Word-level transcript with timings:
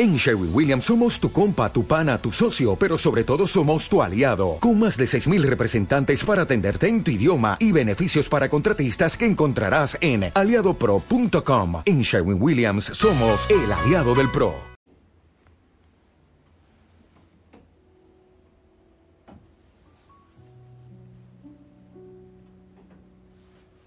En 0.00 0.14
Sherwin 0.14 0.54
Williams 0.54 0.84
somos 0.84 1.18
tu 1.18 1.32
compa, 1.32 1.72
tu 1.72 1.84
pana, 1.84 2.18
tu 2.18 2.30
socio, 2.30 2.76
pero 2.76 2.96
sobre 2.96 3.24
todo 3.24 3.48
somos 3.48 3.88
tu 3.88 4.00
aliado, 4.00 4.58
con 4.60 4.78
más 4.78 4.96
de 4.96 5.06
6.000 5.06 5.42
representantes 5.42 6.22
para 6.22 6.42
atenderte 6.42 6.86
en 6.86 7.02
tu 7.02 7.10
idioma 7.10 7.56
y 7.58 7.72
beneficios 7.72 8.28
para 8.28 8.48
contratistas 8.48 9.16
que 9.16 9.26
encontrarás 9.26 9.98
en 10.00 10.30
aliadopro.com. 10.32 11.82
En 11.84 12.02
Sherwin 12.02 12.40
Williams 12.40 12.84
somos 12.84 13.50
el 13.50 13.72
aliado 13.72 14.14
del 14.14 14.30
PRO. 14.30 14.54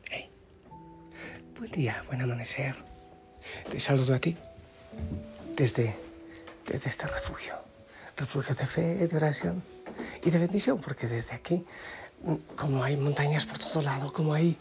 Hey. 0.10 0.30
Buen 1.58 1.72
día, 1.72 2.04
buen 2.08 2.22
amanecer. 2.22 2.76
Te 3.72 3.80
saludo 3.80 4.16
a 4.16 4.20
ti 4.20 4.36
desde, 5.56 5.96
desde 6.68 6.90
este 6.90 7.08
refugio. 7.08 7.56
Refugio 8.18 8.56
de 8.56 8.66
fe, 8.66 9.08
de 9.08 9.16
oración 9.16 9.64
y 10.24 10.30
de 10.30 10.40
bendición, 10.40 10.80
porque 10.80 11.08
desde 11.08 11.34
aquí, 11.34 11.66
mm, 12.24 12.36
como 12.56 12.84
hay 12.84 12.98
montañas 12.98 13.46
por 13.46 13.58
todo 13.58 13.82
lado, 13.82 14.12
como 14.12 14.34
hay 14.34 14.58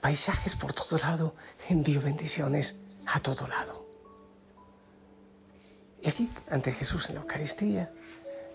paisajes 0.00 0.56
por 0.56 0.72
todo 0.72 0.98
lado, 0.98 1.34
envío 1.68 2.00
bendiciones 2.00 2.76
a 3.06 3.20
todo 3.20 3.46
lado. 3.46 3.86
Y 6.02 6.08
aquí, 6.08 6.30
ante 6.50 6.72
Jesús 6.72 7.08
en 7.08 7.16
la 7.16 7.20
Eucaristía, 7.20 7.92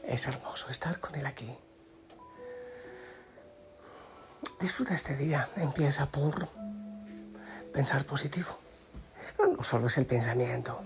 es 0.05 0.27
hermoso 0.27 0.69
estar 0.69 0.99
con 0.99 1.15
Él 1.15 1.25
aquí. 1.25 1.49
Disfruta 4.59 4.95
este 4.95 5.15
día, 5.15 5.49
empieza 5.55 6.07
por 6.07 6.49
pensar 7.73 8.05
positivo. 8.05 8.57
No 9.55 9.63
solo 9.63 9.87
es 9.87 9.97
el 9.97 10.05
pensamiento, 10.05 10.81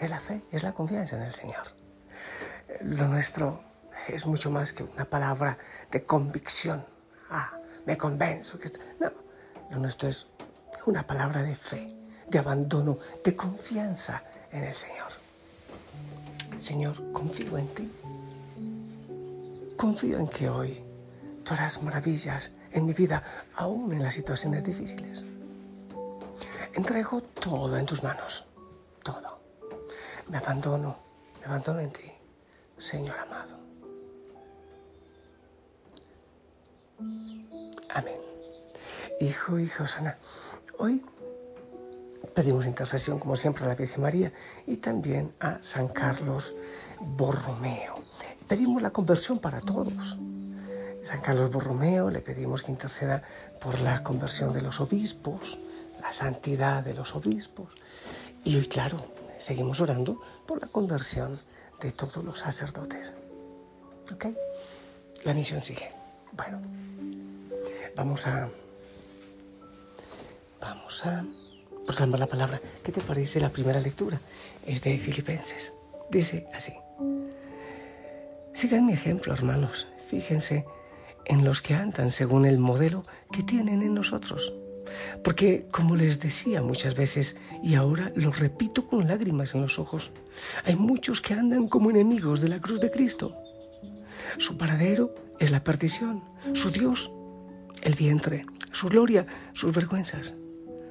es 0.00 0.10
la 0.10 0.18
fe, 0.18 0.42
es 0.50 0.62
la 0.62 0.72
confianza 0.72 1.16
en 1.16 1.22
el 1.22 1.34
Señor. 1.34 1.62
Lo 2.82 3.06
nuestro 3.06 3.60
es 4.08 4.26
mucho 4.26 4.50
más 4.50 4.72
que 4.72 4.82
una 4.82 5.04
palabra 5.04 5.58
de 5.90 6.02
convicción. 6.02 6.84
Ah, 7.28 7.52
me 7.86 7.98
convenzo 7.98 8.58
que... 8.58 8.72
No, 8.98 9.12
lo 9.70 9.78
nuestro 9.78 10.08
es 10.08 10.26
una 10.86 11.06
palabra 11.06 11.42
de 11.42 11.54
fe, 11.54 11.94
de 12.28 12.38
abandono, 12.38 12.98
de 13.22 13.36
confianza 13.36 14.22
en 14.50 14.64
el 14.64 14.74
Señor. 14.74 15.12
Señor, 16.58 17.12
confío 17.12 17.58
en 17.58 17.68
ti. 17.74 17.92
Confío 19.76 20.18
en 20.18 20.28
que 20.28 20.48
hoy 20.48 20.82
tú 21.44 21.54
harás 21.54 21.82
maravillas 21.82 22.52
en 22.72 22.86
mi 22.86 22.92
vida, 22.92 23.22
aún 23.56 23.92
en 23.92 24.02
las 24.02 24.14
situaciones 24.14 24.64
difíciles. 24.64 25.26
Entrego 26.74 27.20
todo 27.22 27.76
en 27.76 27.86
tus 27.86 28.02
manos. 28.02 28.49
Me 30.30 30.38
abandono, 30.38 30.96
me 31.40 31.46
abandono 31.46 31.80
en 31.80 31.90
ti, 31.90 32.08
Señor 32.78 33.18
amado. 33.18 33.58
Amén. 37.92 38.14
Hijo, 39.20 39.58
hijo 39.58 39.88
Sana, 39.88 40.18
hoy 40.78 41.04
pedimos 42.32 42.66
intercesión 42.66 43.18
como 43.18 43.34
siempre 43.34 43.64
a 43.64 43.68
la 43.68 43.74
Virgen 43.74 44.02
María 44.02 44.32
y 44.68 44.76
también 44.76 45.34
a 45.40 45.60
San 45.64 45.88
Carlos 45.88 46.54
Borromeo. 47.00 47.96
Pedimos 48.46 48.80
la 48.82 48.90
conversión 48.90 49.40
para 49.40 49.60
todos. 49.60 50.16
San 51.02 51.20
Carlos 51.22 51.50
Borromeo 51.50 52.08
le 52.08 52.20
pedimos 52.20 52.62
que 52.62 52.70
interceda 52.70 53.24
por 53.60 53.80
la 53.80 54.04
conversión 54.04 54.52
de 54.52 54.62
los 54.62 54.80
obispos, 54.80 55.58
la 56.00 56.12
santidad 56.12 56.84
de 56.84 56.94
los 56.94 57.16
obispos. 57.16 57.74
Y 58.44 58.56
hoy, 58.56 58.68
claro, 58.68 59.04
seguimos 59.40 59.80
orando 59.80 60.20
por 60.46 60.60
la 60.60 60.68
conversión 60.68 61.40
de 61.80 61.90
todos 61.90 62.22
los 62.24 62.38
sacerdotes. 62.38 63.14
¿Ok? 64.12 64.26
La 65.24 65.34
misión 65.34 65.60
sigue. 65.60 65.90
Bueno, 66.32 66.60
vamos 67.96 68.26
a... 68.26 68.48
Vamos 70.60 71.06
a 71.06 71.24
proclamar 71.86 72.20
la 72.20 72.26
palabra. 72.26 72.60
¿Qué 72.84 72.92
te 72.92 73.00
parece 73.00 73.40
la 73.40 73.50
primera 73.50 73.80
lectura? 73.80 74.20
Es 74.66 74.82
de 74.82 74.98
Filipenses. 74.98 75.72
Dice 76.10 76.46
así. 76.54 76.74
Sigan 78.52 78.86
mi 78.86 78.92
ejemplo, 78.92 79.32
hermanos. 79.32 79.86
Fíjense 80.06 80.66
en 81.24 81.44
los 81.44 81.62
que 81.62 81.74
andan 81.74 82.10
según 82.10 82.44
el 82.44 82.58
modelo 82.58 83.04
que 83.32 83.42
tienen 83.42 83.80
en 83.82 83.94
nosotros 83.94 84.52
porque, 85.22 85.66
como 85.70 85.96
les 85.96 86.20
decía 86.20 86.62
muchas 86.62 86.94
veces, 86.94 87.36
y 87.62 87.74
ahora 87.74 88.12
lo 88.14 88.32
repito 88.32 88.86
con 88.86 89.08
lágrimas 89.08 89.54
en 89.54 89.62
los 89.62 89.78
ojos, 89.78 90.10
hay 90.64 90.76
muchos 90.76 91.20
que 91.20 91.34
andan 91.34 91.68
como 91.68 91.90
enemigos 91.90 92.40
de 92.40 92.48
la 92.48 92.60
cruz 92.60 92.80
de 92.80 92.90
Cristo. 92.90 93.36
Su 94.38 94.56
paradero 94.56 95.14
es 95.38 95.50
la 95.50 95.64
perdición, 95.64 96.22
su 96.54 96.70
Dios, 96.70 97.10
el 97.82 97.94
vientre, 97.94 98.44
su 98.72 98.88
gloria, 98.88 99.26
sus 99.52 99.74
vergüenzas. 99.74 100.34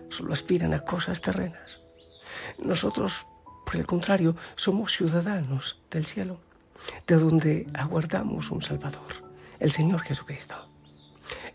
Solo 0.10 0.34
aspiran 0.34 0.74
a 0.74 0.80
cosas 0.80 1.22
terrenas. 1.22 1.82
Nosotros, 2.58 3.26
por 3.66 3.76
el 3.76 3.86
contrario, 3.86 4.36
somos 4.56 4.94
ciudadanos 4.94 5.82
del 5.92 6.06
cielo, 6.06 6.40
de 7.08 7.16
donde 7.16 7.68
aguardamos 7.74 8.52
un 8.52 8.62
Salvador, 8.62 9.24
el 9.60 9.72
Señor 9.72 10.02
Jesucristo. 10.02 10.69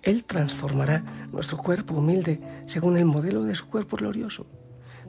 Él 0.03 0.25
transformará 0.25 1.03
nuestro 1.33 1.59
cuerpo 1.59 1.95
humilde 1.95 2.41
según 2.67 2.97
el 2.97 3.05
modelo 3.05 3.43
de 3.45 3.55
su 3.55 3.69
cuerpo 3.69 3.97
glorioso, 3.97 4.47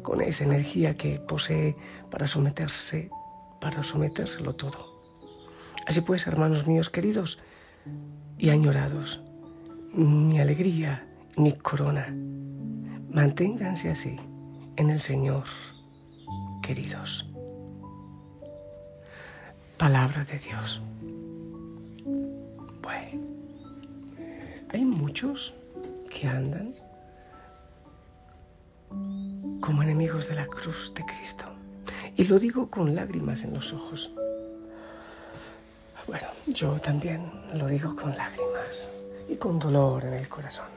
con 0.01 0.21
esa 0.21 0.43
energía 0.43 0.95
que 0.95 1.19
posee 1.19 1.75
para 2.09 2.27
someterse, 2.27 3.09
para 3.59 3.83
sometérselo 3.83 4.53
todo. 4.53 4.95
Así 5.85 6.01
pues, 6.01 6.27
hermanos 6.27 6.67
míos 6.67 6.89
queridos 6.89 7.39
y 8.37 8.49
añorados, 8.49 9.21
mi 9.93 10.39
alegría, 10.39 11.07
mi 11.37 11.51
corona, 11.53 12.13
manténganse 13.11 13.89
así 13.89 14.15
en 14.77 14.89
el 14.89 14.99
Señor, 14.99 15.43
queridos. 16.61 17.29
Palabra 19.77 20.23
de 20.23 20.39
Dios. 20.39 20.81
Bueno. 22.81 23.34
Hay 24.75 24.83
muchos 24.83 25.53
que 26.09 26.27
andan 26.27 26.75
como 29.61 29.83
enemigos 29.83 30.27
de 30.27 30.35
la 30.35 30.47
cruz 30.47 30.93
de 30.93 31.05
Cristo. 31.05 31.45
Y 32.17 32.25
lo 32.25 32.39
digo 32.39 32.69
con 32.69 32.93
lágrimas 32.93 33.45
en 33.45 33.53
los 33.53 33.71
ojos. 33.71 34.11
Bueno, 36.07 36.27
yo 36.47 36.73
también 36.73 37.21
lo 37.53 37.67
digo 37.67 37.95
con 37.95 38.17
lágrimas 38.17 38.89
y 39.29 39.37
con 39.37 39.59
dolor 39.59 40.03
en 40.03 40.15
el 40.15 40.27
corazón. 40.27 40.67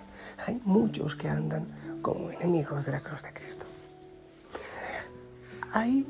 Hay 0.47 0.61
muchos 0.65 1.17
que 1.17 1.29
andan 1.29 1.67
como 2.01 2.31
enemigos 2.31 2.87
de 2.87 2.93
la 2.93 3.01
cruz 3.01 3.23
de 3.23 3.33
Cristo. 3.33 3.67
Hay, 5.73 6.07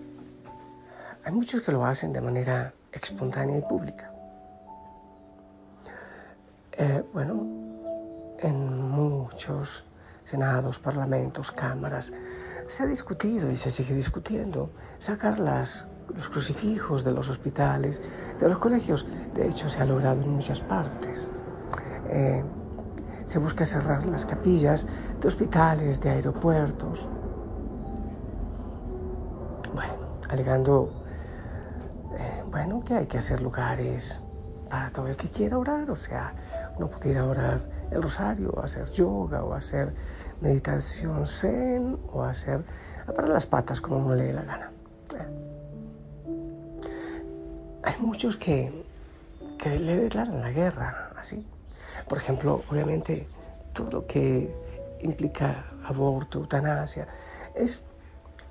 hay 1.25 1.32
muchos 1.32 1.62
que 1.62 1.72
lo 1.72 1.87
hacen 1.87 2.12
de 2.12 2.20
manera 2.20 2.75
espontánea 2.93 3.56
y 3.56 3.62
pública. 3.62 4.12
Eh, 6.72 7.03
bueno, 7.15 7.58
en 8.38 8.91
muchos 8.91 9.84
senados, 10.25 10.78
parlamentos, 10.78 11.53
cámaras, 11.53 12.12
se 12.66 12.82
ha 12.82 12.87
discutido 12.87 13.50
y 13.50 13.56
se 13.56 13.71
sigue 13.71 13.94
discutiendo 13.94 14.71
sacar 14.99 15.38
las, 15.38 15.87
los 16.15 16.28
crucifijos 16.28 17.03
de 17.03 17.12
los 17.12 17.28
hospitales, 17.28 18.03
de 18.38 18.49
los 18.49 18.59
colegios. 18.59 19.06
De 19.34 19.49
hecho, 19.49 19.69
se 19.69 19.81
ha 19.81 19.87
logrado 19.87 20.22
en 20.22 20.31
muchas 20.31 20.60
partes. 20.60 21.28
Eh, 22.10 22.44
se 23.25 23.38
busca 23.38 23.66
cerrar 23.66 24.06
las 24.06 24.25
capillas 24.25 24.87
de 25.20 25.28
hospitales, 25.28 26.00
de 26.00 26.10
aeropuertos. 26.10 27.09
Bueno, 29.75 29.93
alegando, 30.28 31.05
eh, 32.19 32.44
bueno, 32.50 32.82
que 32.84 32.94
hay 32.94 33.06
que 33.06 33.19
hacer 33.19 33.41
lugares 33.43 34.20
para 34.69 34.91
todo 34.91 35.09
el 35.09 35.17
que 35.17 35.29
quiera 35.29 35.59
orar, 35.59 35.91
o 35.91 35.97
sea, 35.97 36.35
no 36.79 36.88
pudiera 36.88 37.25
orar 37.25 37.61
el 37.91 38.03
rosario, 38.03 38.50
o 38.50 38.61
hacer 38.61 38.91
yoga, 38.91 39.43
o 39.43 39.55
hacer 39.55 39.94
meditación 40.41 41.26
zen, 41.26 41.99
o 42.12 42.23
hacer 42.23 42.65
para 43.15 43.29
las 43.29 43.47
patas 43.47 43.81
como 43.81 43.99
uno 43.99 44.15
le 44.15 44.25
dé 44.25 44.32
la 44.32 44.43
gana. 44.43 44.73
Hay 47.82 47.94
muchos 48.00 48.37
que, 48.37 48.85
que 49.59 49.79
le 49.79 49.97
declaran 49.97 50.41
la 50.41 50.50
guerra 50.50 51.11
así. 51.17 51.47
Por 52.06 52.19
ejemplo, 52.19 52.62
obviamente, 52.70 53.26
todo 53.73 53.91
lo 53.91 54.06
que 54.06 54.55
implica 55.00 55.65
aborto, 55.85 56.38
eutanasia, 56.38 57.09
es, 57.55 57.81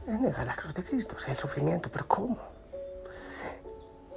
es 0.08 0.20
negar 0.20 0.46
la 0.46 0.56
cruz 0.56 0.74
de 0.74 0.84
Cristo, 0.84 1.16
o 1.18 1.20
sea, 1.20 1.34
el 1.34 1.40
sufrimiento. 1.40 1.90
Pero 1.92 2.08
¿cómo? 2.08 2.38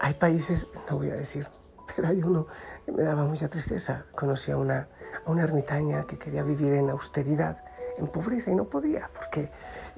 Hay 0.01 0.15
países, 0.15 0.67
no 0.89 0.97
voy 0.97 1.11
a 1.11 1.15
decir 1.15 1.47
pero 1.97 2.09
hay 2.09 2.23
uno 2.23 2.47
que 2.85 2.93
me 2.93 3.03
daba 3.03 3.25
mucha 3.25 3.49
tristeza. 3.49 4.05
Conocí 4.13 4.51
a 4.51 4.57
una, 4.57 4.89
a 5.25 5.31
una 5.31 5.45
ermitaña 5.45 6.05
que 6.05 6.19
quería 6.19 6.43
vivir 6.43 6.75
en 6.75 6.91
austeridad 6.91 7.59
en 8.01 8.09
pobreza 8.09 8.51
y 8.51 8.55
no 8.55 8.65
podía, 8.65 9.11
porque 9.15 9.51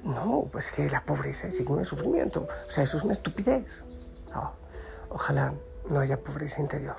no, 0.03 0.47
pues 0.51 0.71
que 0.71 0.89
la 0.89 1.03
pobreza 1.03 1.47
es 1.47 1.57
signo 1.57 1.77
de 1.77 1.85
sufrimiento, 1.85 2.47
o 2.67 2.71
sea, 2.71 2.83
eso 2.83 2.97
es 2.97 3.03
una 3.03 3.13
estupidez. 3.13 3.85
ojalá 5.09 5.53
no 5.89 5.99
haya 5.99 6.19
pobreza 6.19 6.61
interior. 6.61 6.95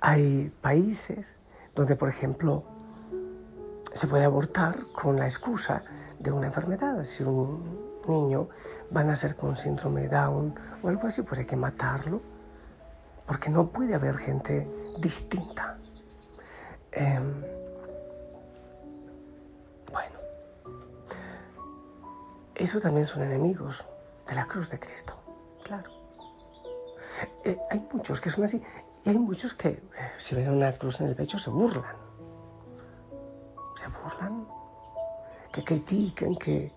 Hay 0.00 0.52
países 0.60 1.26
donde, 1.74 1.96
por 1.96 2.08
ejemplo, 2.08 2.64
se 3.92 4.06
puede 4.06 4.24
abortar 4.24 4.86
con 4.92 5.16
la 5.16 5.24
excusa 5.24 5.82
de 6.18 6.30
una 6.30 6.46
enfermedad. 6.46 7.04
Si 7.04 7.22
un 7.22 8.00
niño 8.06 8.48
va 8.94 9.00
a 9.00 9.04
nacer 9.04 9.34
con 9.34 9.56
síndrome 9.56 10.08
Down 10.08 10.54
o 10.82 10.88
algo 10.88 11.06
así, 11.06 11.22
pues 11.22 11.40
hay 11.40 11.46
que 11.46 11.56
matarlo, 11.56 12.20
porque 13.28 13.50
no 13.50 13.68
puede 13.68 13.94
haber 13.94 14.16
gente 14.16 14.66
distinta. 14.98 15.76
Em, 16.90 17.42
bueno, 19.92 20.18
eso 22.54 22.80
también 22.80 23.06
son 23.06 23.22
enemigos 23.22 23.86
de 24.26 24.34
la 24.34 24.46
cruz 24.46 24.70
de 24.70 24.80
Cristo, 24.80 25.14
claro. 25.62 25.90
Eh, 27.44 27.58
hay 27.70 27.86
muchos 27.92 28.18
que 28.20 28.30
son 28.30 28.44
así 28.44 28.62
y 29.04 29.10
hay 29.10 29.18
muchos 29.18 29.52
que 29.52 29.68
eh, 29.68 29.82
si 30.16 30.34
ven 30.34 30.48
una 30.50 30.72
cruz 30.72 31.00
en 31.00 31.08
el 31.08 31.14
pecho 31.14 31.38
se 31.38 31.50
burlan. 31.50 31.96
Se 33.76 33.86
burlan, 33.88 34.48
que 35.52 35.62
critican, 35.62 36.34
que, 36.34 36.72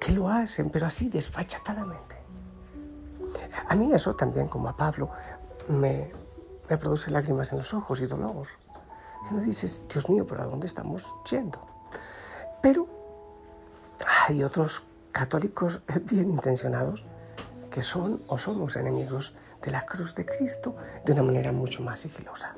que 0.00 0.12
lo 0.12 0.28
hacen, 0.28 0.70
pero 0.70 0.86
así 0.86 1.08
desfachatadamente. 1.08 2.16
A 3.68 3.74
mí 3.74 3.92
eso 3.92 4.14
también, 4.14 4.48
como 4.48 4.68
a 4.68 4.76
Pablo, 4.76 5.10
me, 5.68 6.12
me 6.68 6.78
produce 6.78 7.10
lágrimas 7.10 7.52
en 7.52 7.58
los 7.58 7.74
ojos 7.74 8.00
y 8.00 8.06
dolor. 8.06 8.46
Y 9.28 9.34
uno 9.34 9.42
dices, 9.42 9.82
Dios 9.88 10.08
mío, 10.08 10.26
¿pero 10.26 10.42
a 10.42 10.46
dónde 10.46 10.66
estamos 10.66 11.14
yendo? 11.30 11.60
Pero 12.62 12.86
hay 14.26 14.42
otros 14.42 14.82
católicos 15.12 15.82
bien 16.10 16.30
intencionados 16.30 17.04
que 17.70 17.82
son 17.82 18.22
o 18.28 18.38
somos 18.38 18.76
enemigos 18.76 19.34
de 19.62 19.70
la 19.70 19.84
cruz 19.84 20.14
de 20.14 20.24
Cristo 20.24 20.76
de 21.04 21.12
una 21.12 21.22
manera 21.22 21.52
mucho 21.52 21.82
más 21.82 22.00
sigilosa, 22.00 22.54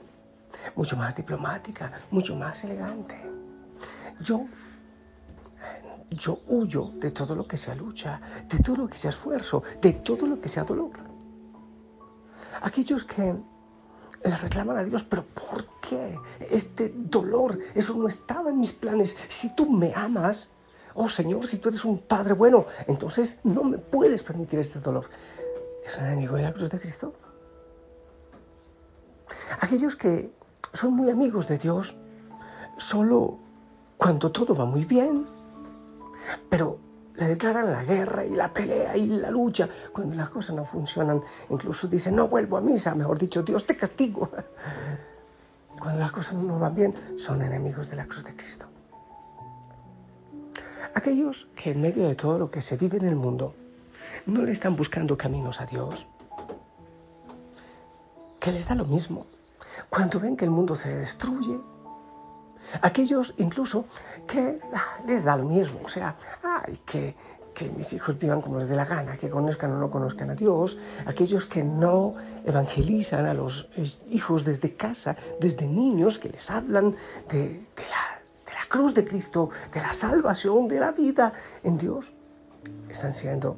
mucho 0.77 0.97
más 0.97 1.17
diplomática, 1.17 1.93
mucho 2.11 2.37
más 2.37 2.63
elegante. 2.65 3.21
Yo, 4.21 4.47
yo 6.11 6.41
huyo 6.47 6.93
de 6.95 7.11
todo 7.11 7.35
lo 7.35 7.45
que 7.45 7.57
sea 7.57 7.75
lucha, 7.75 8.21
de 8.49 8.59
todo 8.59 8.77
lo 8.77 8.89
que 8.89 8.99
sea 8.99 9.11
esfuerzo, 9.11 9.63
de 9.81 9.95
todo 9.95 10.27
lo 10.27 10.41
que 10.41 10.49
sea 10.49 10.65
dolor. 10.65 11.10
Aquellos 12.61 13.05
que 13.05 13.35
le 14.25 14.37
reclaman 14.37 14.77
a 14.77 14.85
Dios, 14.85 15.03
pero 15.03 15.25
¿por 15.25 15.67
qué? 15.81 16.19
Este 16.51 16.93
dolor, 16.95 17.59
eso 17.75 17.95
no 17.95 18.09
estaba 18.09 18.51
en 18.51 18.59
mis 18.59 18.73
planes. 18.73 19.17
Si 19.29 19.55
tú 19.55 19.71
me 19.71 19.93
amas, 19.95 20.51
oh 20.95 21.09
Señor, 21.09 21.47
si 21.47 21.59
tú 21.59 21.71
eres 21.71 21.85
un 21.85 21.99
Padre 21.99 22.35
bueno, 22.35 22.67
entonces 22.87 23.41
no 23.45 23.65
me 23.65 23.79
puedes 23.79 24.23
permitir 24.23 24.59
este 24.59 24.81
dolor. 24.81 25.09
¿Es 25.85 25.97
un 25.99 26.05
enemigo 26.05 26.37
de 26.37 26.43
la 26.43 26.53
cruz 26.53 26.71
de 26.71 26.79
Cristo? 26.79 27.15
Aquellos 29.61 29.97
que 29.97 30.31
son 30.73 30.93
muy 30.95 31.11
amigos 31.11 31.47
de 31.49 31.59
Dios 31.59 31.97
solo 32.77 33.39
cuando 33.97 34.31
todo 34.31 34.55
va 34.55 34.65
muy 34.65 34.85
bien, 34.85 35.27
pero 36.49 36.79
declaran 37.29 37.71
la 37.71 37.85
guerra 37.85 38.25
y 38.25 38.31
la 38.31 38.53
pelea 38.53 38.97
y 38.97 39.07
la 39.07 39.31
lucha 39.31 39.69
cuando 39.93 40.17
las 40.17 40.31
cosas 40.31 40.57
no 40.57 40.65
funcionan. 40.65 41.23
Incluso 41.49 41.89
dicen, 41.89 42.17
no 42.17 42.29
vuelvo 42.29 42.57
a 42.57 42.61
misa, 42.61 42.95
mejor 42.95 43.19
dicho, 43.19 43.43
Dios 43.43 43.67
te 43.67 43.77
castigo. 43.77 44.29
Cuando 45.79 46.01
las 46.01 46.13
cosas 46.13 46.35
no 46.35 46.59
van 46.59 46.75
bien, 46.75 46.95
son 47.17 47.41
enemigos 47.41 47.89
de 47.89 47.97
la 47.97 48.05
cruz 48.05 48.23
de 48.25 48.37
Cristo. 48.37 48.67
Aquellos 50.93 51.47
que 51.57 51.71
en 51.71 51.81
medio 51.81 52.07
de 52.07 52.15
todo 52.15 52.39
lo 52.39 52.51
que 52.51 52.61
se 52.61 52.77
vive 52.77 52.99
en 52.99 53.07
el 53.07 53.17
mundo 53.17 53.55
no 54.27 54.43
le 54.43 54.53
están 54.53 54.77
buscando 54.77 55.17
caminos 55.17 55.61
a 55.61 55.67
Dios, 55.67 56.07
que 58.39 58.53
les 58.53 58.69
da 58.69 58.75
lo 58.75 58.85
mismo. 58.85 59.27
Cuando 59.89 60.21
ven 60.21 60.37
que 60.37 60.45
el 60.45 60.51
mundo 60.51 60.75
se 60.75 60.95
destruye, 60.95 61.59
aquellos 62.83 63.35
incluso 63.39 63.85
que 64.27 64.61
ah, 64.75 64.99
les 65.07 65.25
da 65.25 65.37
lo 65.37 65.45
mismo, 65.45 65.81
o 65.85 65.89
sea, 65.89 66.17
ay, 66.43 66.79
que, 66.85 67.15
que 67.55 67.69
mis 67.71 67.93
hijos 67.93 68.19
vivan 68.19 68.41
como 68.41 68.59
les 68.59 68.69
dé 68.69 68.77
la 68.77 68.85
gana, 68.85 69.17
que 69.17 69.29
conozcan 69.29 69.73
o 69.73 69.79
no 69.79 69.91
conozcan 69.91 70.31
a 70.31 70.35
Dios, 70.35 70.79
aquellos 71.07 71.47
que 71.47 71.63
no 71.63 72.15
evangelizan 72.45 73.27
a 73.27 73.35
los 73.35 73.69
hijos 74.11 74.45
desde 74.45 74.75
casa, 74.75 75.17
desde 75.41 75.67
niños, 75.67 76.19
que 76.19 76.29
les 76.29 76.51
hablan 76.51 76.95
de, 77.29 77.67
la, 77.77 78.03
de 78.47 78.53
la 78.53 78.67
cruz 78.69 78.95
de 78.95 79.05
Cristo, 79.05 79.51
de 79.73 79.81
la 79.81 79.93
salvación, 79.93 80.69
de 80.69 80.81
la 80.81 80.93
vida 80.93 81.33
en 81.63 81.77
Dios, 81.77 82.13
están 82.89 83.15
siendo 83.15 83.57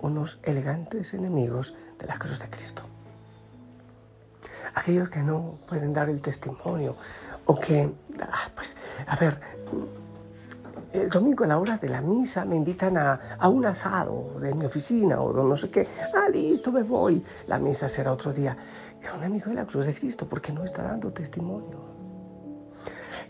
unos 0.00 0.40
elegantes 0.42 1.14
enemigos 1.14 1.74
de 1.98 2.06
la 2.06 2.18
cruz 2.18 2.40
de 2.40 2.48
Cristo. 2.48 2.82
Aquellos 4.74 5.08
que 5.08 5.20
no 5.20 5.58
pueden 5.68 5.92
dar 5.92 6.08
el 6.08 6.20
testimonio 6.20 6.96
o 7.46 7.58
que, 7.58 7.92
ah, 8.20 8.50
pues, 8.54 8.76
a 9.06 9.16
ver, 9.16 9.38
el 10.92 11.08
domingo 11.08 11.44
a 11.44 11.46
la 11.46 11.58
hora 11.58 11.76
de 11.78 11.88
la 11.88 12.00
misa 12.00 12.44
me 12.44 12.54
invitan 12.54 12.96
a, 12.98 13.36
a, 13.38 13.48
un 13.48 13.64
asado 13.64 14.38
de 14.40 14.54
mi 14.54 14.66
oficina 14.66 15.20
o 15.20 15.32
no 15.32 15.56
sé 15.56 15.70
qué. 15.70 15.88
Ah, 16.14 16.28
listo, 16.28 16.70
me 16.70 16.82
voy. 16.82 17.24
La 17.46 17.58
misa 17.58 17.88
será 17.88 18.12
otro 18.12 18.32
día. 18.32 18.56
Es 19.02 19.12
un 19.12 19.24
amigo 19.24 19.46
de 19.46 19.54
la 19.54 19.64
cruz 19.64 19.86
de 19.86 19.94
Cristo 19.94 20.28
porque 20.28 20.52
no 20.52 20.64
está 20.64 20.82
dando 20.82 21.10
testimonio. 21.10 21.92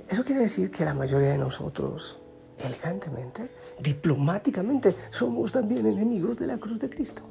Eso 0.08 0.24
quiere 0.24 0.42
decir 0.42 0.70
que 0.70 0.84
la 0.84 0.92
mayoría 0.92 1.30
de 1.30 1.38
nosotros 1.38 2.18
elegantemente, 2.58 3.50
diplomáticamente, 3.80 4.96
somos 5.10 5.52
también 5.52 5.86
enemigos 5.86 6.36
de 6.36 6.46
la 6.46 6.58
cruz 6.58 6.78
de 6.78 6.90
Cristo. 6.90 7.22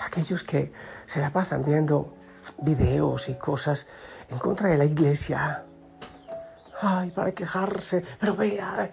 Aquellos 0.00 0.42
que 0.42 0.72
se 1.06 1.20
la 1.20 1.32
pasan 1.32 1.62
viendo 1.62 2.14
videos 2.62 3.28
y 3.28 3.34
cosas 3.34 3.86
en 4.28 4.38
contra 4.38 4.68
de 4.68 4.78
la 4.78 4.84
iglesia. 4.84 5.64
Ay, 6.80 7.10
para 7.10 7.32
quejarse, 7.32 8.04
pero 8.18 8.34
vea, 8.34 8.90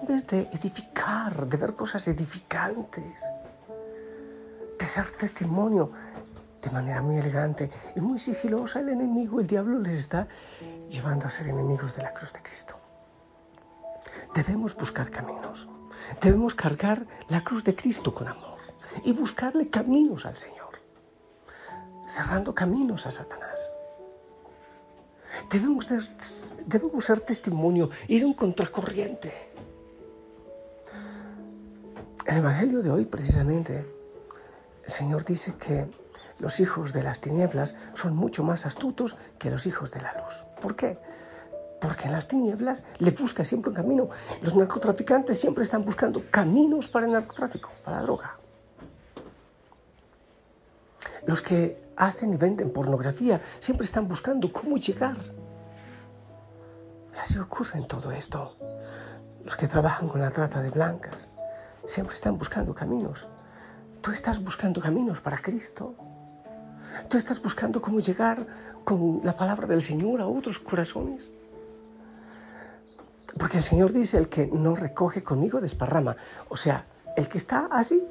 en 0.00 0.06
vez 0.06 0.26
de 0.26 0.48
edificar, 0.52 1.46
de 1.46 1.56
ver 1.56 1.74
cosas 1.74 2.06
edificantes, 2.08 3.22
de 4.78 4.88
ser 4.88 5.10
testimonio 5.12 5.92
de 6.62 6.70
manera 6.70 7.02
muy 7.02 7.16
elegante 7.16 7.70
y 7.96 8.00
muy 8.00 8.18
sigilosa, 8.18 8.80
el 8.80 8.90
enemigo, 8.90 9.40
el 9.40 9.46
diablo 9.46 9.78
les 9.78 9.98
está 9.98 10.28
llevando 10.88 11.26
a 11.26 11.30
ser 11.30 11.48
enemigos 11.48 11.96
de 11.96 12.02
la 12.02 12.12
cruz 12.12 12.32
de 12.32 12.42
Cristo. 12.42 12.78
Debemos 14.34 14.76
buscar 14.76 15.10
caminos. 15.10 15.68
Debemos 16.20 16.54
cargar 16.54 17.06
la 17.28 17.42
cruz 17.44 17.64
de 17.64 17.74
Cristo 17.74 18.14
con 18.14 18.28
amor 18.28 18.58
y 19.04 19.12
buscarle 19.12 19.68
caminos 19.68 20.26
al 20.26 20.36
Señor, 20.36 20.59
cerrando 22.10 22.54
caminos 22.54 23.06
a 23.06 23.10
Satanás. 23.10 23.70
Debemos, 25.48 25.86
ser 27.04 27.20
testimonio, 27.20 27.90
ir 28.08 28.22
en 28.22 28.34
contracorriente. 28.34 29.32
En 32.26 32.34
el 32.34 32.40
Evangelio 32.40 32.82
de 32.82 32.90
hoy, 32.90 33.04
precisamente, 33.06 33.86
el 34.84 34.90
Señor 34.90 35.24
dice 35.24 35.54
que 35.54 35.86
los 36.38 36.60
hijos 36.60 36.92
de 36.92 37.02
las 37.02 37.20
tinieblas 37.20 37.74
son 37.94 38.16
mucho 38.16 38.42
más 38.42 38.66
astutos 38.66 39.16
que 39.38 39.50
los 39.50 39.66
hijos 39.66 39.90
de 39.90 40.00
la 40.00 40.12
luz. 40.20 40.46
¿Por 40.60 40.74
qué? 40.74 40.98
Porque 41.80 42.06
en 42.06 42.12
las 42.12 42.28
tinieblas 42.28 42.84
le 42.98 43.10
busca 43.10 43.44
siempre 43.44 43.70
un 43.70 43.76
camino. 43.76 44.08
Los 44.42 44.56
narcotraficantes 44.56 45.40
siempre 45.40 45.64
están 45.64 45.84
buscando 45.84 46.24
caminos 46.30 46.88
para 46.88 47.06
el 47.06 47.12
narcotráfico, 47.12 47.70
para 47.84 47.98
la 47.98 48.02
droga. 48.02 48.39
Los 51.30 51.42
que 51.42 51.80
hacen 51.96 52.34
y 52.34 52.36
venden 52.36 52.72
pornografía 52.72 53.40
siempre 53.60 53.84
están 53.84 54.08
buscando 54.08 54.52
cómo 54.52 54.76
llegar. 54.78 55.16
Así 57.22 57.38
ocurre 57.38 57.78
en 57.78 57.86
todo 57.86 58.10
esto. 58.10 58.56
Los 59.44 59.54
que 59.54 59.68
trabajan 59.68 60.08
con 60.08 60.20
la 60.20 60.32
trata 60.32 60.60
de 60.60 60.70
blancas 60.70 61.28
siempre 61.84 62.16
están 62.16 62.36
buscando 62.36 62.74
caminos. 62.74 63.28
Tú 64.00 64.10
estás 64.10 64.42
buscando 64.42 64.80
caminos 64.80 65.20
para 65.20 65.40
Cristo. 65.40 65.94
Tú 67.08 67.16
estás 67.16 67.40
buscando 67.40 67.80
cómo 67.80 68.00
llegar 68.00 68.44
con 68.82 69.20
la 69.22 69.36
palabra 69.36 69.68
del 69.68 69.82
Señor 69.82 70.20
a 70.20 70.26
otros 70.26 70.58
corazones. 70.58 71.30
Porque 73.38 73.58
el 73.58 73.62
Señor 73.62 73.92
dice, 73.92 74.18
el 74.18 74.28
que 74.28 74.48
no 74.48 74.74
recoge 74.74 75.22
conmigo 75.22 75.60
desparrama. 75.60 76.16
O 76.48 76.56
sea, 76.56 76.86
el 77.16 77.28
que 77.28 77.38
está 77.38 77.68
así, 77.70 78.02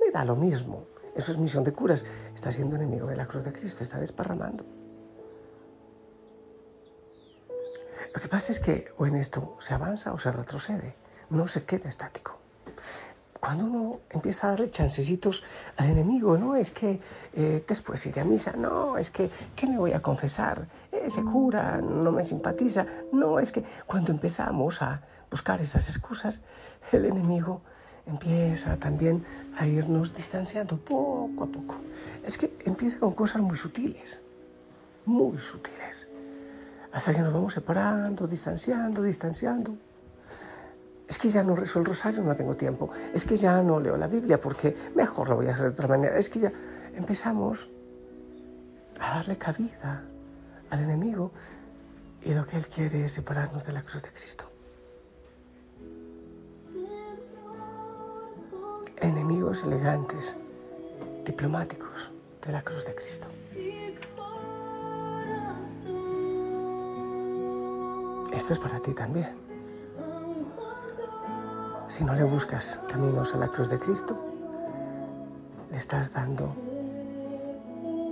me 0.00 0.10
da 0.10 0.24
lo 0.24 0.34
mismo. 0.34 0.90
Eso 1.20 1.32
es 1.32 1.38
misión 1.38 1.64
de 1.64 1.72
curas. 1.74 2.06
Está 2.34 2.50
siendo 2.50 2.76
enemigo 2.76 3.06
de 3.06 3.14
la 3.14 3.26
cruz 3.26 3.44
de 3.44 3.52
Cristo, 3.52 3.82
está 3.82 3.98
desparramando. 3.98 4.64
Lo 8.14 8.20
que 8.22 8.26
pasa 8.26 8.52
es 8.52 8.58
que 8.58 8.90
o 8.96 9.04
en 9.04 9.16
esto 9.16 9.54
se 9.60 9.74
avanza 9.74 10.14
o 10.14 10.18
se 10.18 10.32
retrocede, 10.32 10.94
no 11.28 11.46
se 11.46 11.64
queda 11.64 11.90
estático. 11.90 12.38
cuando 13.38 13.64
uno 13.64 14.00
empieza 14.10 14.46
a 14.46 14.50
darle 14.50 14.70
chancecitos 14.70 15.44
al 15.76 15.90
enemigo, 15.90 16.38
no 16.38 16.56
es 16.56 16.70
que 16.70 17.00
eh, 17.34 17.64
después 17.68 18.04
iré 18.06 18.22
a 18.22 18.24
misa, 18.24 18.52
no, 18.52 18.96
es 18.96 19.10
que, 19.10 19.30
¿qué 19.56 19.66
me 19.66 19.78
voy 19.78 19.92
a 19.92 20.00
confesar? 20.00 20.68
Ese 20.90 21.22
cura 21.22 21.80
no 21.82 22.12
me 22.12 22.24
simpatiza, 22.24 22.86
no, 23.12 23.40
es 23.40 23.52
que 23.52 23.62
cuando 23.86 24.10
empezamos 24.10 24.80
a 24.80 25.02
buscar 25.30 25.60
esas 25.60 25.88
excusas, 25.88 26.42
el 26.92 27.04
enemigo 27.04 27.60
empieza 28.06 28.76
también 28.76 29.24
a 29.56 29.66
irnos 29.66 30.14
distanciando 30.14 30.76
poco 30.76 31.44
a 31.44 31.46
poco. 31.46 31.76
Es 32.24 32.38
que 32.38 32.56
empieza 32.64 32.98
con 32.98 33.14
cosas 33.14 33.42
muy 33.42 33.56
sutiles, 33.56 34.22
muy 35.06 35.38
sutiles, 35.38 36.08
hasta 36.92 37.14
que 37.14 37.20
nos 37.20 37.32
vamos 37.32 37.54
separando, 37.54 38.26
distanciando, 38.26 39.02
distanciando 39.02 39.76
es 41.10 41.18
que 41.18 41.28
ya 41.28 41.42
no 41.42 41.56
rezo 41.56 41.80
el 41.80 41.84
rosario, 41.84 42.22
no 42.22 42.36
tengo 42.36 42.54
tiempo, 42.54 42.88
es 43.12 43.24
que 43.24 43.34
ya 43.34 43.60
no 43.62 43.80
leo 43.80 43.96
la 43.96 44.06
Biblia 44.06 44.40
porque 44.40 44.76
mejor 44.94 45.28
lo 45.28 45.34
voy 45.34 45.48
a 45.48 45.54
hacer 45.54 45.64
de 45.64 45.70
otra 45.70 45.88
manera, 45.88 46.16
es 46.16 46.30
que 46.30 46.38
ya 46.38 46.52
empezamos 46.94 47.68
a 49.00 49.16
darle 49.16 49.36
cabida 49.36 50.04
al 50.70 50.78
enemigo 50.78 51.32
y 52.22 52.32
lo 52.32 52.46
que 52.46 52.58
él 52.58 52.66
quiere 52.68 53.06
es 53.06 53.12
separarnos 53.12 53.64
de 53.64 53.72
la 53.72 53.82
cruz 53.82 54.02
de 54.02 54.10
Cristo. 54.10 54.49
Enemigos 59.00 59.64
elegantes, 59.64 60.36
diplomáticos 61.24 62.10
de 62.44 62.52
la 62.52 62.62
cruz 62.62 62.84
de 62.86 62.94
Cristo. 62.94 63.26
Esto 68.32 68.52
es 68.52 68.58
para 68.58 68.80
ti 68.80 68.94
también 68.94 69.50
si 71.90 72.04
no 72.04 72.14
le 72.14 72.22
buscas 72.22 72.80
caminos 72.88 73.34
a 73.34 73.36
la 73.36 73.48
cruz 73.48 73.68
de 73.68 73.78
Cristo, 73.78 74.16
le 75.70 75.76
estás 75.76 76.12
dando 76.12 76.54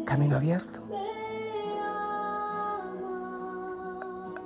camino 0.05 0.37
abierto 0.37 0.81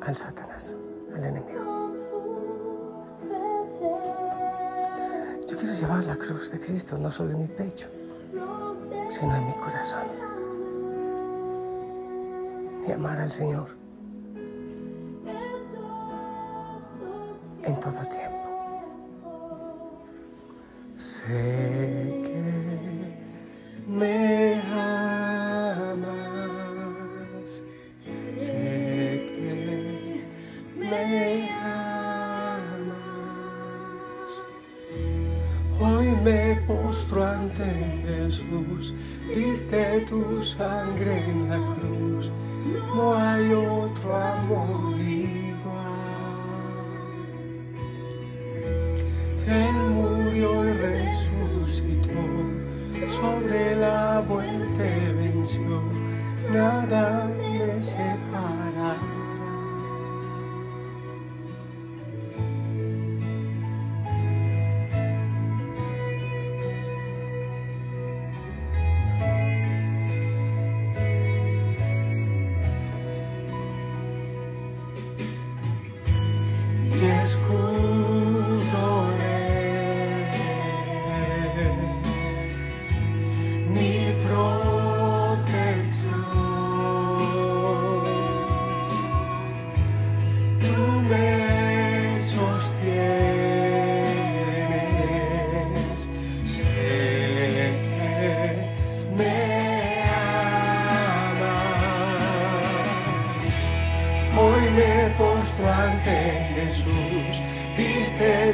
al 0.02 0.14
Satanás, 0.14 0.76
al 1.14 1.24
enemigo. 1.24 1.71
Yo 5.52 5.58
quiero 5.58 5.74
llevar 5.74 6.02
la 6.04 6.16
cruz 6.16 6.50
de 6.50 6.58
Cristo 6.58 6.96
no 6.96 7.12
solo 7.12 7.32
en 7.32 7.40
mi 7.40 7.46
pecho, 7.46 7.86
sino 9.10 9.36
en 9.36 9.46
mi 9.46 9.52
corazón. 9.52 10.06
Y 12.88 12.90
amar 12.90 13.20
al 13.20 13.30
Señor 13.30 13.68
en 17.64 17.80
todo 17.80 18.00
tiempo. 18.00 18.48
Sé 20.96 22.22
que 22.22 22.51
me 36.92 36.98
postro 36.98 37.24
ante 37.24 37.64
Jesús, 38.06 38.92
diste 39.34 40.04
tu 40.08 40.42
sangre 40.44 41.24
en 41.26 41.48
la 41.48 41.56
cruz, 41.56 42.30
no 42.94 43.14
hay 43.16 43.52
otro 43.52 44.16
amor 44.16 44.92
nada 56.52 57.28
me 57.38 57.82
separa. 57.82 58.61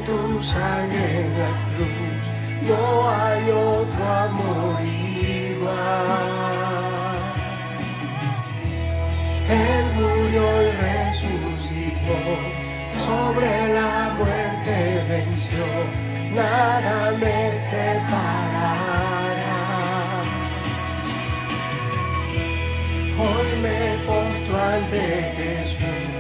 Tu 0.05 0.43
sangre 0.43 1.21
en 1.21 1.31
la 1.39 1.53
cruz, 1.75 2.21
no 2.69 3.11
hay 3.11 3.43
otro 3.51 4.03
amor 4.27 4.81
igual. 4.81 5.77
Él 9.49 9.85
murió 9.97 10.45
y 10.63 10.71
resucitó, 10.87 12.21
sobre 13.07 13.51
la 13.75 14.15
muerte 14.19 14.75
venció, 15.09 15.67
nada 16.35 16.95
me 17.23 17.39
separará. 17.71 19.57
Hoy 23.21 23.49
me 23.65 23.81
postro 24.07 24.57
ante 24.75 25.03
Jesús, 25.37 26.18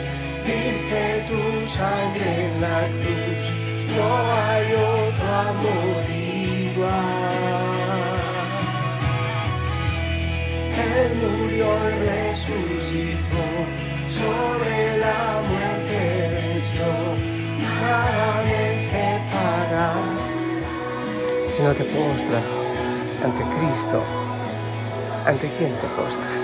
diste 0.48 1.02
tu 1.28 1.40
sangre 1.68 2.28
en 2.46 2.60
la 2.60 2.80
cruz 3.00 3.68
no 3.98 4.10
hay 4.32 4.66
otro 4.74 5.28
amor 5.50 6.04
igual. 6.08 7.08
Él 10.86 11.10
murió 11.22 11.66
y 11.90 11.96
resucitó, 12.08 13.44
sobre 14.18 14.98
la 14.98 15.20
muerte 15.48 15.98
venció, 16.34 16.88
nada 17.64 18.42
me 18.46 18.78
separa. 18.78 19.88
Si 21.46 21.62
no 21.62 21.72
te 21.72 21.84
postras 21.84 22.50
ante 23.24 23.42
Cristo, 23.54 23.98
¿ante 25.26 25.46
quién 25.58 25.72
te 25.80 25.88
postras? 25.96 26.37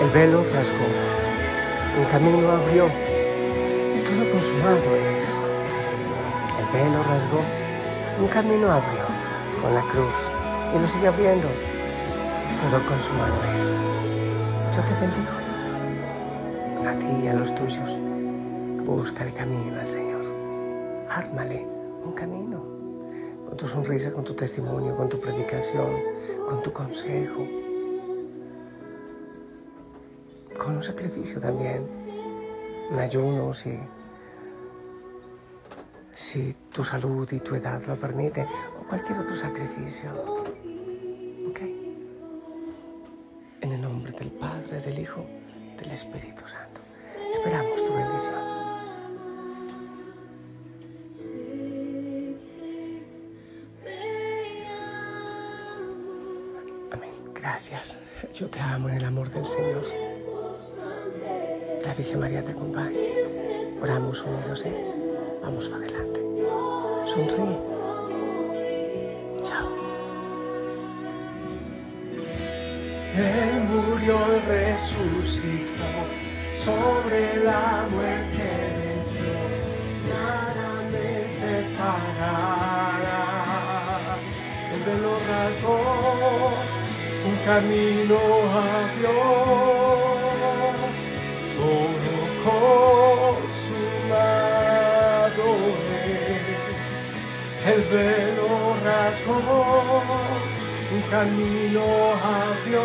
El 0.00 0.10
velo 0.10 0.44
rasgó, 0.52 0.86
un 1.98 2.04
camino 2.06 2.50
abrió 2.50 3.08
todo 4.08 4.30
consumado 4.32 4.96
es. 4.96 5.22
El 6.58 6.66
velo 6.72 7.02
rasgó, 7.02 7.40
un 8.20 8.28
camino 8.28 8.72
abrió 8.72 9.04
con 9.60 9.74
la 9.74 9.82
cruz 9.82 10.16
y 10.74 10.78
lo 10.78 10.88
sigue 10.88 11.08
abriendo. 11.08 11.48
Todo 12.62 12.86
consumado 12.86 13.34
es. 13.54 13.70
Yo 14.74 14.82
te 14.82 15.00
bendigo. 15.00 16.88
A 16.88 16.98
ti 16.98 17.24
y 17.24 17.28
a 17.28 17.34
los 17.34 17.54
tuyos. 17.54 17.98
Busca 18.86 19.24
el 19.24 19.34
camino 19.34 19.78
al 19.78 19.88
Señor. 19.88 20.24
Ármale 21.10 21.66
un 22.04 22.12
camino. 22.12 22.64
Con 23.46 23.56
tu 23.58 23.68
sonrisa, 23.68 24.10
con 24.10 24.24
tu 24.24 24.34
testimonio, 24.34 24.96
con 24.96 25.10
tu 25.10 25.20
predicación, 25.20 25.92
con 26.48 26.62
tu 26.62 26.72
consejo. 26.72 27.57
Con 30.58 30.76
un 30.76 30.82
sacrificio 30.82 31.40
también. 31.40 31.86
Un 32.90 32.98
ayuno, 32.98 33.54
sí 33.54 33.78
si 36.18 36.54
tu 36.72 36.84
salud 36.84 37.30
y 37.32 37.38
tu 37.38 37.54
edad 37.54 37.80
lo 37.86 37.96
permiten, 37.96 38.46
o 38.78 38.84
cualquier 38.88 39.20
otro 39.20 39.36
sacrificio. 39.36 40.10
¿Ok? 41.48 41.60
En 43.60 43.72
el 43.72 43.80
nombre 43.80 44.12
del 44.12 44.30
Padre, 44.32 44.80
del 44.80 44.98
Hijo, 44.98 45.24
del 45.78 45.92
Espíritu 45.92 46.42
Santo. 46.46 46.80
Esperamos 47.32 47.86
tu 47.86 47.94
bendición. 47.94 48.34
Amén. 56.90 57.14
Gracias. 57.32 57.96
Yo 58.34 58.48
te 58.48 58.60
amo 58.60 58.88
en 58.88 58.96
el 58.96 59.04
amor 59.04 59.30
del 59.30 59.46
Señor. 59.46 60.17
La 61.88 61.94
Virgen 61.94 62.20
María 62.20 62.44
te 62.44 62.52
acompañe. 62.52 63.14
Oramos 63.80 64.22
unidos, 64.22 64.62
¿eh? 64.66 64.74
Vamos 65.42 65.68
para 65.68 65.84
adelante. 65.84 66.20
Sonríe. 67.06 67.58
Chao. 69.42 69.70
Él 73.16 73.60
murió 73.70 74.18
y 74.36 74.40
resucitó 74.40 75.88
sobre 76.62 77.42
la 77.42 77.86
muerte 77.90 78.44
venció. 78.84 79.32
Nada 80.10 80.68
me 80.92 81.08
separará. 81.30 82.76
El 84.74 84.80
velo 84.84 85.12
rasgó, 85.26 85.78
un 87.24 87.36
camino 87.46 88.18
abrió. 88.52 88.77
El 97.68 97.82
velo 97.82 98.50
rasgó, 98.82 99.38
un 100.90 101.02
camino 101.10 101.84
abrió. 102.14 102.84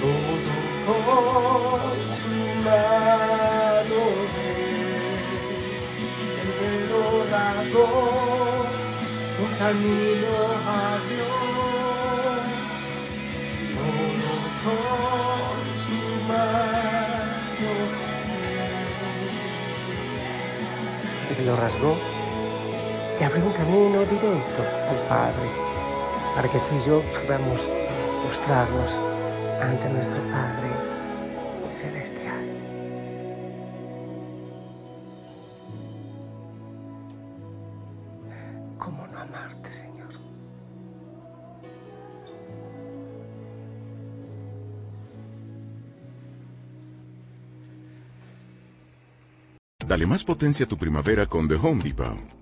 Todo 0.00 0.54
consumado 0.86 2.00
es. 4.42 4.66
El 6.42 6.48
velo 6.58 7.02
rasgó, 7.30 7.88
un 9.38 9.52
camino 9.60 10.34
abrió. 10.66 11.28
Todo 13.76 14.30
consumado 15.44 16.10
es. 21.30 21.38
Y 21.38 21.40
lo 21.44 21.54
rasgó 21.56 21.92
y 23.20 23.24
abrió 23.24 23.44
un 23.46 23.52
camino 23.52 24.00
directo 24.00 24.62
al 24.62 25.08
Padre 25.08 25.50
para 26.34 26.48
que 26.50 26.58
tú 26.60 26.76
y 26.76 26.86
yo 26.86 27.02
podamos 27.22 27.60
mostrarnos 28.24 28.90
ante 29.60 29.88
nuestro 29.90 30.20
Padre 30.30 30.92
celestial. 31.72 32.44
¿Cómo 38.78 39.06
no 39.06 39.18
amarte, 39.18 39.72
Señor? 39.72 40.12
Dale 49.86 50.06
más 50.06 50.24
potencia 50.24 50.66
a 50.66 50.68
tu 50.68 50.76
primavera 50.76 51.26
con 51.26 51.48
The 51.48 51.56
Home 51.56 51.82
Depot. 51.82 52.41